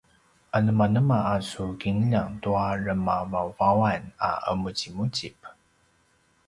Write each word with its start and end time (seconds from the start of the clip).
anemanema 0.57 1.17
a 1.33 1.35
su 1.49 1.65
kinljang 1.81 2.31
tua 2.43 2.65
remavauvaungan 2.85 4.03
a 4.27 4.29
’emuzimuzip? 4.49 5.39